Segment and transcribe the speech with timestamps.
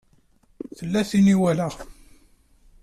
[0.77, 1.75] Tella tin i walaɣ.